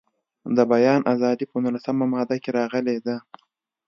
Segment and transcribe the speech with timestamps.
[0.55, 3.15] د بیان ازادي په نولسمه ماده کې راغلې ده.